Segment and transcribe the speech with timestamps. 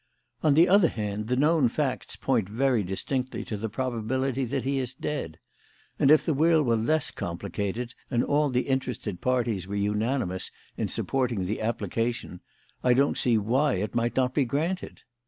[0.41, 4.79] On the other hand, the known facts point very distinctly to the probability that he
[4.79, 5.37] is dead;
[5.99, 10.87] and, if the will were less complicated and all the interested parties were unanimous in
[10.87, 12.41] supporting the application,
[12.83, 15.03] I don't see why it might not be granted.